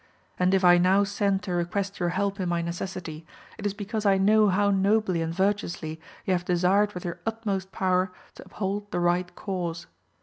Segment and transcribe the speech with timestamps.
[0.39, 3.23] And if I now send to request your help in my necessity,
[3.59, 7.19] it is because I know how nobly and virtu ously you have desired with your
[7.27, 9.85] utmost power to uphold the right cause.